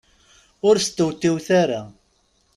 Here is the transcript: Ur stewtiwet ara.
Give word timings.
Ur 0.67 0.75
stewtiwet 0.85 1.47
ara. 1.61 1.81